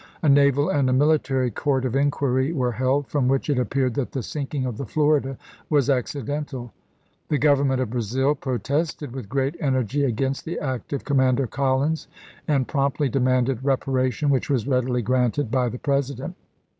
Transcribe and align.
A 0.23 0.29
naval 0.29 0.67
and 0.67 0.89
a 0.89 0.93
military 0.93 1.51
court 1.51 1.85
of 1.85 1.95
inquiry 1.95 2.51
were 2.53 2.71
held, 2.71 3.05
from 3.05 3.27
which 3.27 3.51
it 3.51 3.59
appeared 3.59 3.93
that 3.93 4.13
the 4.13 4.23
sinking 4.23 4.65
of 4.65 4.77
the 4.77 4.85
Florida 4.87 5.37
was 5.69 5.91
accidental. 5.91 6.73
The 7.29 7.37
Government 7.37 7.79
of 7.81 7.91
Brazil 7.91 8.33
protested 8.33 9.11
with 9.13 9.29
great 9.29 9.53
energy 9.59 10.03
against 10.03 10.43
the 10.43 10.57
act 10.59 10.91
of 10.91 11.05
Commander 11.05 11.45
Collins 11.45 12.07
and 12.47 12.67
promptly 12.67 13.09
demanded 13.09 13.63
reparation, 13.63 14.31
which 14.31 14.49
was 14.49 14.67
readily 14.67 15.03
granted 15.03 15.51
by 15.51 15.69
the 15.69 15.77
President. 15.77 16.35